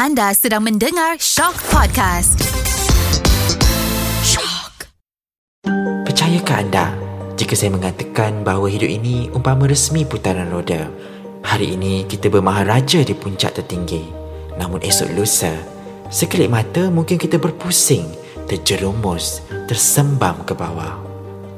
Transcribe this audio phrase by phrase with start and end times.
[0.00, 2.40] Anda sedang mendengar Shock Podcast.
[4.24, 4.88] Shock.
[6.08, 6.96] Percayakah anda
[7.36, 10.88] jika saya mengatakan bahawa hidup ini umpama resmi putaran roda?
[11.44, 14.00] Hari ini kita bermaharaja di puncak tertinggi.
[14.56, 15.52] Namun esok lusa,
[16.08, 18.08] sekelip mata mungkin kita berpusing,
[18.48, 20.96] terjerumus, tersembam ke bawah.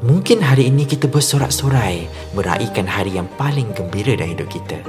[0.02, 4.82] Mungkin hari ini kita bersorak-sorai meraihkan hari yang paling gembira dalam hidup kita.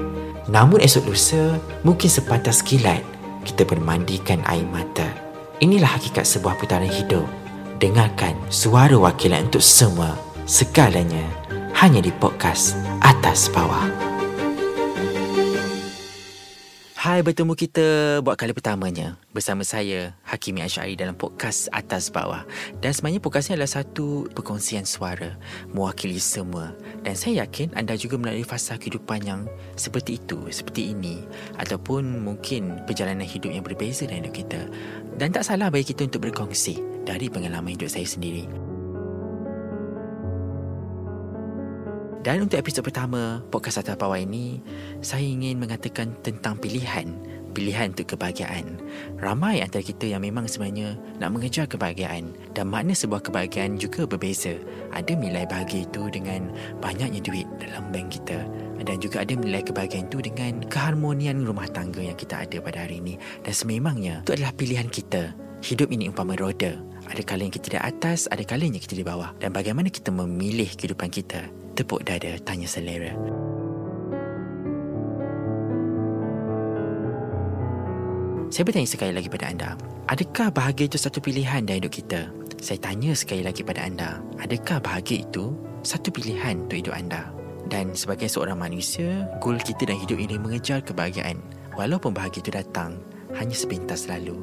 [0.49, 3.12] Namun esok lusa, mungkin sepantas kilat
[3.43, 5.05] kita bermandikan air mata.
[5.59, 7.27] Inilah hakikat sebuah putaran hidup.
[7.77, 10.15] Dengarkan suara wakilan untuk semua,
[10.47, 11.23] segalanya,
[11.83, 14.12] hanya di podcast Atas Bawah.
[17.13, 17.85] Hai, bertemu kita
[18.25, 22.41] buat kali pertamanya bersama saya, Hakimi Asyari dalam podcast Atas Bawah.
[22.81, 25.37] Dan sebenarnya podcast ini adalah satu perkongsian suara
[25.69, 26.73] mewakili semua.
[27.05, 29.45] Dan saya yakin anda juga melalui fasa kehidupan yang
[29.77, 31.21] seperti itu, seperti ini.
[31.61, 34.65] Ataupun mungkin perjalanan hidup yang berbeza dalam hidup kita.
[35.13, 38.49] Dan tak salah bagi kita untuk berkongsi dari pengalaman hidup saya sendiri.
[42.23, 44.63] Dan untuk episod pertama podcast Atas Bawah ini,
[45.03, 47.11] saya ingin mengatakan tentang pilihan.
[47.51, 48.79] Pilihan untuk kebahagiaan.
[49.19, 54.55] Ramai antara kita yang memang sebenarnya nak mengejar kebahagiaan dan makna sebuah kebahagiaan juga berbeza.
[54.95, 56.47] Ada nilai bahagia itu dengan
[56.79, 58.39] banyaknya duit dalam bank kita
[58.87, 63.03] dan juga ada nilai kebahagiaan itu dengan keharmonian rumah tangga yang kita ada pada hari
[63.03, 63.19] ini.
[63.43, 65.42] Dan sememangnya itu adalah pilihan kita.
[65.63, 66.75] Hidup ini umpama roda.
[67.07, 69.31] Ada kalanya kita di atas, ada kalanya kita di bawah.
[69.39, 73.15] Dan bagaimana kita memilih kehidupan kita tepuk dada tanya selera.
[78.51, 79.79] Saya bertanya sekali lagi pada anda,
[80.11, 82.27] adakah bahagia itu satu pilihan dalam hidup kita?
[82.59, 87.31] Saya tanya sekali lagi pada anda, adakah bahagia itu satu pilihan untuk hidup anda?
[87.71, 91.39] Dan sebagai seorang manusia, goal kita dalam hidup ini mengejar kebahagiaan.
[91.79, 92.99] Walaupun bahagia itu datang,
[93.33, 94.37] hanya sepintas lalu.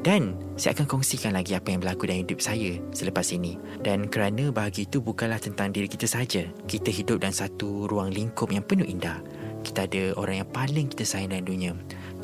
[0.00, 3.60] Dan saya akan kongsikan lagi apa yang berlaku dalam hidup saya selepas ini.
[3.84, 6.48] Dan kerana bahagia itu bukanlah tentang diri kita saja.
[6.64, 9.20] Kita hidup dalam satu ruang lingkup yang penuh indah.
[9.60, 11.72] Kita ada orang yang paling kita sayang dalam dunia.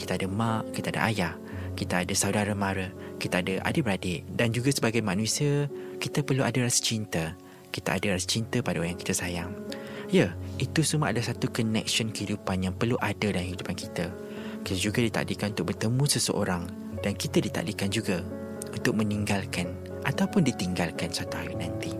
[0.00, 1.32] Kita ada mak, kita ada ayah.
[1.76, 2.88] Kita ada saudara mara,
[3.20, 4.24] kita ada adik-beradik.
[4.32, 5.68] Dan juga sebagai manusia,
[6.00, 7.36] kita perlu ada rasa cinta.
[7.68, 9.52] Kita ada rasa cinta pada orang yang kita sayang.
[10.08, 14.08] Ya, itu semua ada satu connection kehidupan yang perlu ada dalam kehidupan kita.
[14.64, 18.20] Kita juga ditakdirkan untuk bertemu seseorang dan kita ditakdirkan juga
[18.72, 19.72] untuk meninggalkan
[20.04, 21.92] ataupun ditinggalkan satu hari nanti.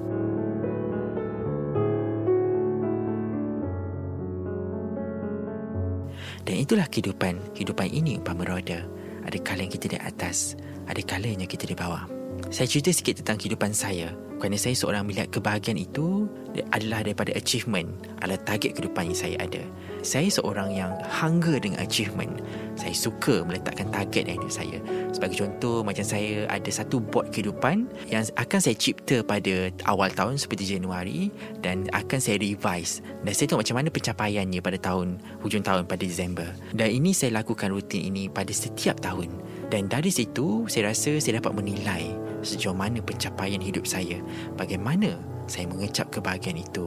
[6.46, 7.58] Dan itulah kehidupan.
[7.58, 8.86] Kehidupan ini umpama roda.
[9.26, 10.54] Ada kala yang kita di atas,
[10.86, 12.06] ada kala yang kita di bawah.
[12.54, 16.28] Saya cerita sikit tentang kehidupan saya kerana saya seorang melihat kebahagiaan itu
[16.72, 17.88] adalah daripada achievement,
[18.20, 19.62] adalah target kehidupan yang saya ada.
[20.00, 22.40] Saya seorang yang hunger dengan achievement.
[22.78, 24.78] Saya suka meletakkan target dalam hidup saya.
[25.10, 30.38] Sebagai contoh, macam saya ada satu board kehidupan yang akan saya cipta pada awal tahun
[30.38, 31.32] seperti Januari
[31.64, 33.02] dan akan saya revise.
[33.24, 35.08] Dan saya tengok macam mana pencapaiannya pada tahun,
[35.42, 36.48] hujung tahun pada Disember.
[36.76, 39.32] Dan ini saya lakukan rutin ini pada setiap tahun.
[39.66, 44.22] Dan dari situ, saya rasa saya dapat menilai sejauh mana pencapaian hidup saya,
[44.54, 45.18] bagaimana
[45.50, 46.86] saya mengecap kebahagiaan itu.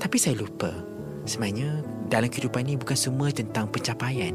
[0.00, 0.72] Tapi saya lupa,
[1.28, 4.32] sebenarnya dalam kehidupan ini bukan semua tentang pencapaian,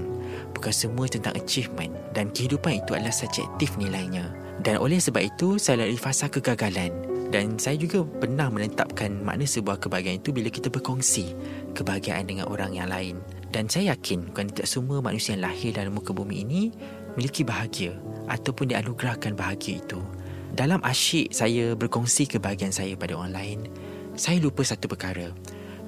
[0.54, 4.30] bukan semua tentang achievement dan kehidupan itu adalah subjektif nilainya.
[4.62, 6.94] Dan oleh sebab itu, saya lalui fasa kegagalan
[7.34, 11.36] dan saya juga pernah menetapkan makna sebuah kebahagiaan itu bila kita berkongsi
[11.76, 13.20] kebahagiaan dengan orang yang lain.
[13.52, 16.72] Dan saya yakin bukan tidak semua manusia yang lahir dalam muka bumi ini
[17.16, 17.96] memiliki bahagia
[18.32, 20.00] ataupun dianugerahkan bahagia itu.
[20.56, 23.60] Dalam asyik saya berkongsi kebahagiaan saya pada orang lain,
[24.16, 25.36] saya lupa satu perkara.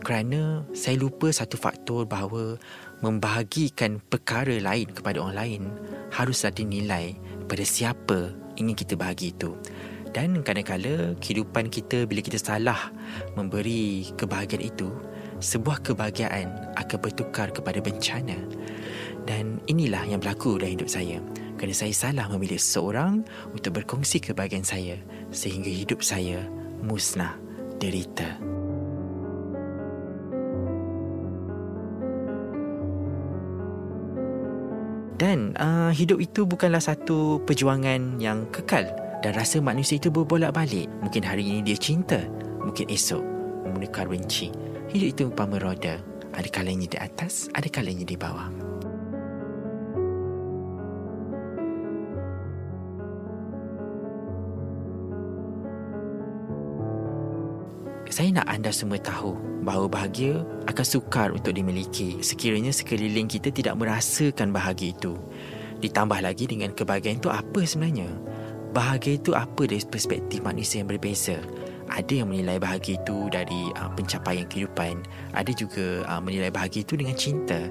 [0.04, 2.60] Kerana saya lupa satu faktor bahawa
[3.00, 5.62] membahagikan perkara lain kepada orang lain
[6.12, 7.16] haruslah dinilai
[7.48, 9.56] pada siapa ingin kita bahagi itu.
[10.12, 12.92] Dan kadang-kadang kehidupan kita bila kita salah
[13.40, 14.92] memberi kebahagiaan itu,
[15.40, 18.36] sebuah kebahagiaan akan bertukar kepada bencana.
[19.24, 21.24] Dan inilah yang berlaku dalam hidup saya
[21.58, 25.02] kerana saya salah memilih seseorang untuk berkongsi kebahagiaan saya
[25.34, 26.46] sehingga hidup saya
[26.86, 27.36] musnah
[27.82, 28.38] derita.
[35.18, 38.86] Dan uh, hidup itu bukanlah satu perjuangan yang kekal
[39.26, 40.86] dan rasa manusia itu berbolak-balik.
[41.02, 42.22] Mungkin hari ini dia cinta,
[42.62, 43.26] mungkin esok
[43.74, 44.54] menukar benci.
[44.94, 45.98] Hidup itu umpama roda.
[46.38, 48.77] Ada kalanya di atas, ada kalanya di bawah.
[58.08, 59.36] Saya nak anda semua tahu
[59.68, 60.40] bahawa bahagia
[60.72, 65.20] akan sukar untuk dimiliki sekiranya sekeliling kita tidak merasakan bahagia itu.
[65.84, 68.08] Ditambah lagi dengan kebahagiaan itu apa sebenarnya?
[68.72, 71.36] Bahagia itu apa dari perspektif manusia yang berbeza?
[71.88, 77.00] Ada yang menilai bahagia itu dari uh, pencapaian kehidupan Ada juga uh, menilai bahagia itu
[77.00, 77.64] dengan cinta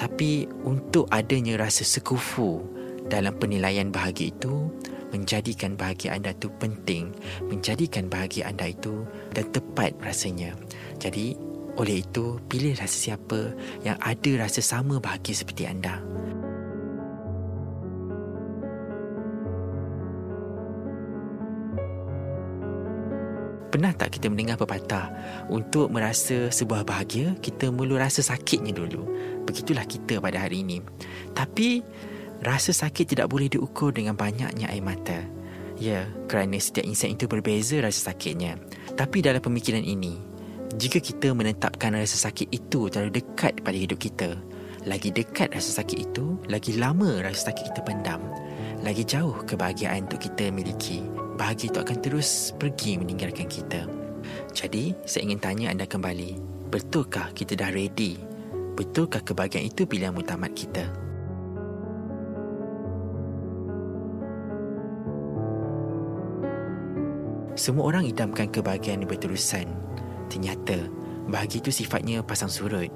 [0.00, 2.64] Tapi untuk adanya rasa sekufu
[3.12, 4.72] dalam penilaian bahagia itu
[5.10, 7.10] Menjadikan bahagia anda itu penting
[7.50, 9.02] Menjadikan bahagia anda itu
[9.34, 10.54] dan tepat rasanya.
[11.02, 11.34] Jadi
[11.78, 13.54] oleh itu pilih rasa siapa
[13.86, 16.02] yang ada rasa sama bahagia seperti anda.
[23.70, 25.14] Pernah tak kita mendengar pepatah
[25.46, 29.06] Untuk merasa sebuah bahagia Kita mulu rasa sakitnya dulu.
[29.46, 30.82] Begitulah kita pada hari ini.
[31.32, 31.80] Tapi
[32.40, 35.20] Rasa sakit tidak boleh diukur dengan banyaknya air mata
[35.80, 38.60] Ya, kerana setiap insan itu berbeza rasa sakitnya
[38.96, 40.20] Tapi dalam pemikiran ini
[40.76, 44.36] Jika kita menetapkan rasa sakit itu terlalu dekat pada hidup kita
[44.84, 48.20] Lagi dekat rasa sakit itu Lagi lama rasa sakit kita pendam
[48.84, 53.88] Lagi jauh kebahagiaan untuk kita miliki bahagia itu akan terus pergi meninggalkan kita.
[54.52, 56.36] Jadi, saya ingin tanya anda kembali,
[56.68, 58.20] betulkah kita dah ready?
[58.76, 61.09] Betulkah kebahagiaan itu pilihan mutamat kita?
[67.60, 69.68] Semua orang idamkan kebahagiaan yang berterusan.
[70.32, 70.80] Ternyata,
[71.28, 72.88] bahagia itu sifatnya pasang surut.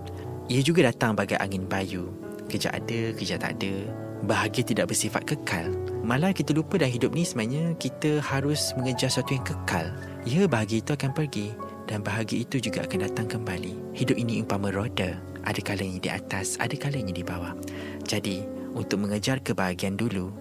[0.48, 2.08] Ia juga datang bagai angin bayu.
[2.48, 3.92] Kejap ada, kejap tak ada.
[4.24, 5.68] Bahagia tidak bersifat kekal.
[6.00, 9.86] Malah kita lupa dalam hidup ni sebenarnya kita harus mengejar sesuatu yang kekal.
[10.24, 11.52] Ya, bahagia itu akan pergi
[11.84, 13.92] dan bahagia itu juga akan datang kembali.
[13.92, 15.20] Hidup ini umpama roda.
[15.44, 17.52] Ada kalanya di atas, ada kalanya di bawah.
[18.08, 20.32] Jadi, untuk mengejar kebahagiaan dulu,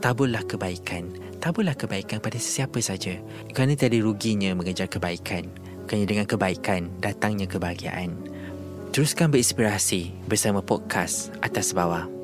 [0.00, 1.12] taburlah kebaikan.
[1.42, 3.20] Taburlah kebaikan pada sesiapa saja.
[3.52, 5.50] Kerana tiada ruginya mengejar kebaikan.
[5.84, 8.16] Kerana dengan kebaikan, datangnya kebahagiaan.
[8.94, 12.23] Teruskan berinspirasi bersama podcast Atas Bawah.